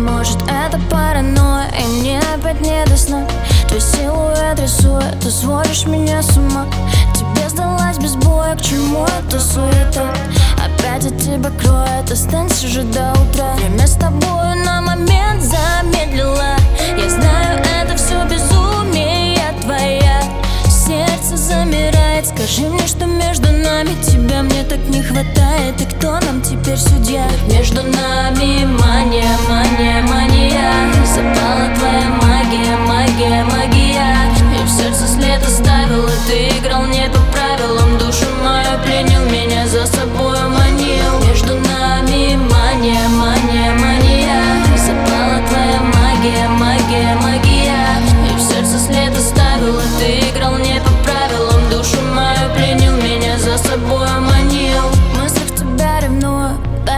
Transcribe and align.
Может 0.00 0.40
это 0.44 0.80
паранойя 0.90 1.70
И 1.78 1.86
мне 2.00 2.20
опять 2.34 2.60
не 2.62 2.84
до 2.86 2.96
сна. 2.96 3.26
Твой 3.68 3.80
силуэт 3.80 4.58
рисует 4.58 5.20
Ты 5.20 5.30
сводишь 5.30 5.84
меня 5.84 6.22
с 6.22 6.36
ума. 6.38 6.66
Тебе 7.14 7.48
сдалась 7.50 7.98
без 7.98 8.16
боя 8.16 8.56
К 8.56 8.62
чему 8.62 9.04
эта 9.04 9.38
суета? 9.38 10.14
Опять 10.56 11.04
от 11.04 11.18
тебя 11.18 11.50
кроет 11.50 12.10
Останься 12.10 12.66
же 12.66 12.82
до 12.82 13.12
утра. 13.12 13.54
Время 13.56 13.86
с 13.86 13.92
тобою 13.96 14.64
на 14.64 14.80
момент 14.80 15.42
замедлила 15.42 16.56
Я 16.96 17.10
знаю 17.10 17.60
это 17.82 17.96
все 17.96 18.24
безумие 18.24 19.38
твоя. 19.62 20.22
Сердце 20.64 21.36
замирает 21.36 22.26
Скажи 22.26 22.62
мне 22.62 22.79
хватает, 25.02 25.80
и 25.80 25.84
кто 25.84 26.12
нам 26.20 26.42
теперь 26.42 26.76
судья? 26.76 27.26
Между 27.50 27.82
нами 27.82 28.64
мания, 28.64 29.36
мания, 29.48 30.02
мания 30.02 30.70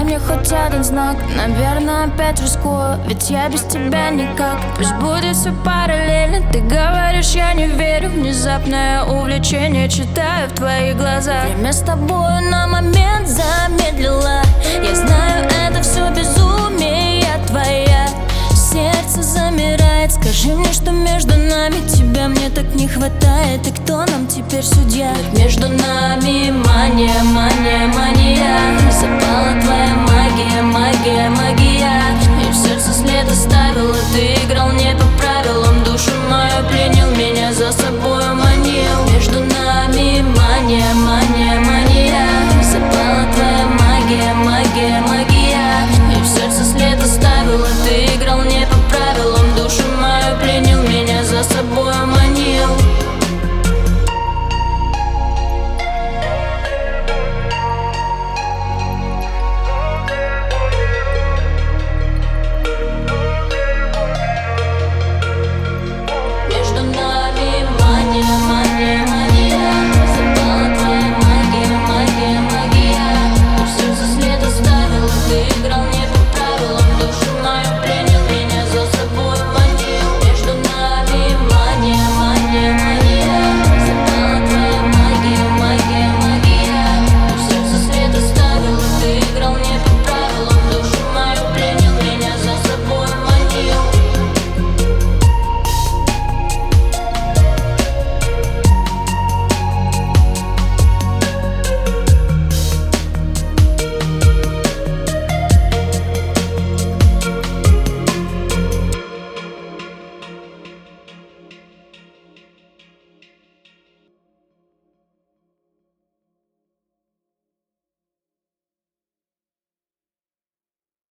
Дай 0.00 0.06
мне 0.06 0.18
хоть 0.18 0.50
один 0.50 0.82
знак 0.82 1.18
Наверное, 1.36 2.06
опять 2.06 2.40
рискую. 2.40 2.98
Ведь 3.06 3.28
я 3.28 3.50
без 3.50 3.60
тебя 3.64 4.08
никак. 4.08 4.58
Пусть 4.78 4.94
будет 4.94 5.36
все 5.36 5.52
параллельно. 5.62 6.40
Ты 6.50 6.60
говоришь, 6.60 7.32
я 7.32 7.52
не 7.52 7.66
верю. 7.66 8.08
Внезапное 8.08 9.04
увлечение 9.04 9.90
Читаю 9.90 10.48
в 10.48 10.52
твоих 10.54 10.96
глазах. 10.96 11.44
Время 11.44 11.70
с 11.74 11.80
тобой 11.80 12.40
на 12.50 12.66
момент 12.66 13.28
замедлила 13.28 14.40
Я 14.82 14.94
знаю, 14.94 15.46
это 15.68 15.82
все 15.82 16.08
безумие 16.08 17.26
твоя. 17.46 18.08
Сердце 18.54 19.22
замирает. 19.22 20.12
Скажи 20.12 20.54
мне, 20.54 20.72
что 20.72 20.92
между 20.92 21.36
нами 21.36 21.76
Тебя 21.94 22.28
мне 22.28 22.48
так 22.48 22.74
не 22.74 22.88
хватает. 22.88 23.66
И 23.66 23.70
кто 23.70 23.98
нам 24.06 24.26
теперь 24.28 24.64
судья? 24.64 25.12
Ведь 25.12 25.38
между 25.38 25.68
нами 25.68 26.52
мания, 26.52 27.22
мания, 27.22 27.86
мания 27.94 28.09
моя 28.50 28.90
Запала 28.90 29.60
твоя 29.60 29.94
магия, 29.94 30.62
магия, 30.62 31.30
магия. 31.30 32.02
И 32.42 32.50
в 32.50 32.54
сердце 32.54 32.92
след 32.92 33.30
оставила 33.30 33.96
Ты 34.12 34.34
играл 34.44 34.72
не 34.72 34.94
по 34.94 35.06
правилам. 35.18 35.82
Душу 35.84 36.10
мою 36.28 36.68
пленил, 36.68 37.10
меня 37.16 37.52
за 37.52 37.72
собой 37.72 38.24
манил. 38.34 39.12
Между 39.12 39.40
нами 39.40 40.22
мания, 40.22 40.94
мания, 40.94 41.60
мания. 41.60 42.26
Запала 42.62 43.26
твоя 43.34 43.66
магия, 43.66 44.34
магия, 44.34 45.00
магия. 45.00 45.29